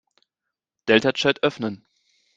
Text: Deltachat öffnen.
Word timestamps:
Deltachat 0.87 1.43
öffnen. 1.43 1.85